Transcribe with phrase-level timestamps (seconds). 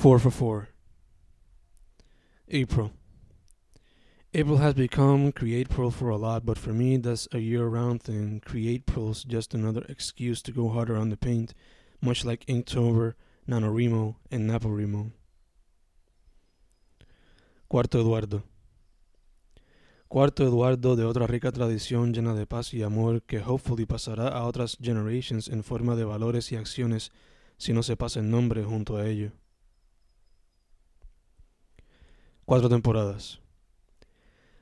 [0.00, 0.68] Four for four.
[2.48, 2.90] April.
[4.32, 8.02] April has become Create Pearl for a lot, but for me that's a year round
[8.02, 8.40] thing.
[8.42, 11.52] Create Pearl's just another excuse to go harder on the paint,
[12.00, 13.12] much like Inktober,
[13.46, 15.12] NaNoWriMo, and NaPoWriMo.
[17.68, 18.44] Cuarto Eduardo.
[20.08, 24.46] Cuarto Eduardo de otra rica tradición llena de paz y amor que hopefully pasará a
[24.46, 27.12] otras generations en forma de valores y acciones
[27.58, 29.32] si no se pasa el nombre junto a ello.
[32.50, 33.38] Cuatro temporadas.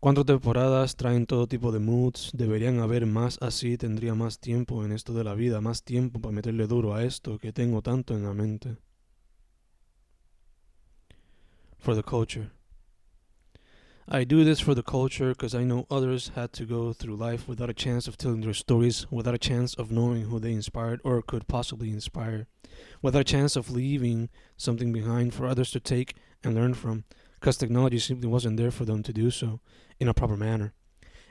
[0.00, 4.92] Cuatro temporadas traen todo tipo de moods, deberían haber más así, tendría más tiempo en
[4.92, 8.24] esto de la vida, más tiempo para meterle duro a esto que tengo tanto en
[8.24, 8.76] la mente.
[11.78, 12.50] For the culture.
[14.06, 17.48] I do this for the culture because I know others had to go through life
[17.48, 21.00] without a chance of telling their stories, without a chance of knowing who they inspired
[21.02, 22.46] or could possibly inspire,
[23.00, 24.28] without a chance of leaving
[24.58, 27.04] something behind for others to take and learn from,
[27.40, 29.60] because technology simply wasn't there for them to do so
[29.98, 30.74] in a proper manner.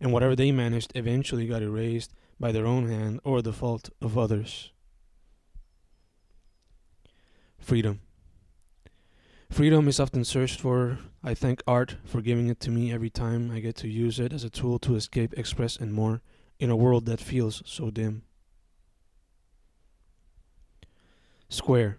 [0.00, 4.16] And whatever they managed eventually got erased by their own hand or the fault of
[4.16, 4.70] others.
[7.58, 8.00] Freedom.
[9.50, 10.98] Freedom is often searched for.
[11.24, 14.32] I thank art for giving it to me every time I get to use it
[14.32, 16.20] as a tool to escape, express, and more
[16.60, 18.22] in a world that feels so dim.
[21.48, 21.98] Square.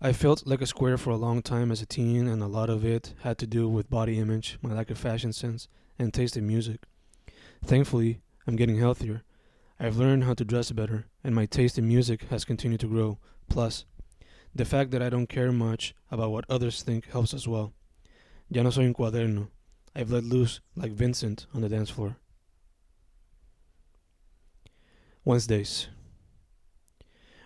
[0.00, 2.70] I felt like a square for a long time as a teen, and a lot
[2.70, 5.66] of it had to do with body image, my lack of fashion sense,
[5.98, 6.84] and taste in music.
[7.64, 9.24] Thankfully, I'm getting healthier.
[9.80, 13.18] I've learned how to dress better, and my taste in music has continued to grow.
[13.48, 13.86] Plus,
[14.54, 17.72] the fact that I don't care much about what others think helps as well.
[18.48, 19.48] Ya no soy un cuaderno.
[19.96, 22.16] I've let loose like Vincent on the dance floor.
[25.24, 25.88] Wednesdays.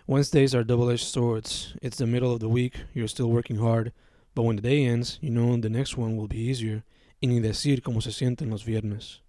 [0.05, 1.75] Wednesdays are double edged swords.
[1.81, 3.93] It's the middle of the week, you're still working hard,
[4.35, 6.83] but when the day ends, you know the next one will be easier.
[7.21, 9.19] Y ni decir cómo se sienten los viernes.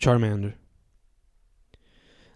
[0.00, 0.54] Charmander.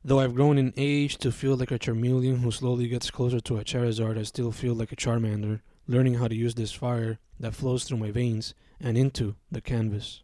[0.04, 3.56] Though I've grown in age to feel like a Charmeleon who slowly gets closer to
[3.56, 7.54] a Charizard, I still feel like a Charmander, learning how to use this fire that
[7.54, 10.22] flows through my veins and into the canvas.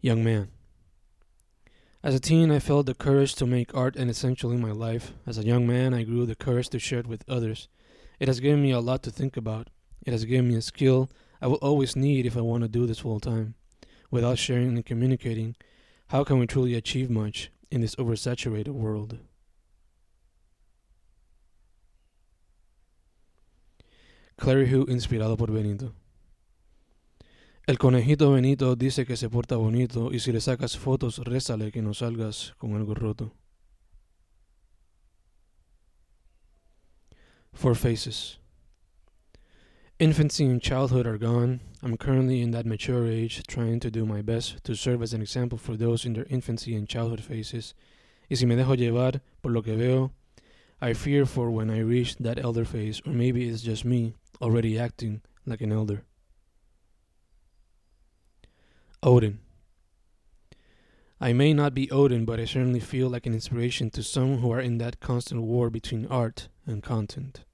[0.00, 0.48] Young man.
[2.00, 5.12] As a teen, I felt the courage to make art an essential in my life.
[5.26, 7.68] As a young man, I grew the courage to share it with others.
[8.20, 9.68] It has given me a lot to think about.
[10.06, 11.10] It has given me a skill
[11.40, 13.54] I will always need if I want to do this full time.
[14.10, 15.54] Without sharing and communicating,
[16.08, 19.18] how can we truly achieve much in this oversaturated world?
[24.36, 25.92] Clary Who inspirado por Benito.
[27.68, 31.82] El conejito Benito dice que se porta bonito y si le sacas fotos, rézale que
[31.82, 33.34] no salgas con algo roto.
[37.52, 38.38] Four Faces.
[39.98, 41.60] Infancy and childhood are gone.
[41.82, 45.20] I'm currently in that mature age, trying to do my best to serve as an
[45.20, 47.74] example for those in their infancy and childhood phases.
[48.30, 50.12] Y si me dejo llevar por lo que veo,
[50.80, 54.78] I fear for when I reach that elder phase, or maybe it's just me already
[54.78, 56.07] acting like an elder.
[59.02, 59.38] Odin.
[61.20, 64.50] I may not be Odin, but I certainly feel like an inspiration to some who
[64.52, 67.44] are in that constant war between art and content.